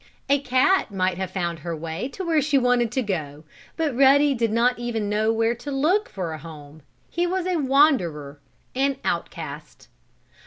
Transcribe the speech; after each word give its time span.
A 0.29 0.39
cat 0.39 0.89
might 0.91 1.19
have 1.19 1.29
found 1.29 1.59
her 1.59 1.75
way 1.75 2.07
to 2.07 2.25
where 2.25 2.41
she 2.41 2.57
wanted 2.57 2.91
to 2.93 3.03
go, 3.03 3.43
but 3.77 3.95
Ruddy 3.95 4.33
did 4.33 4.51
not 4.51 4.79
even 4.79 5.09
know 5.09 5.31
where 5.31 5.53
to 5.53 5.69
look 5.69 6.09
for 6.09 6.33
a 6.33 6.39
home. 6.39 6.81
He 7.11 7.27
was 7.27 7.45
a 7.45 7.57
wanderer 7.57 8.39
an 8.73 8.97
outcast. 9.05 9.89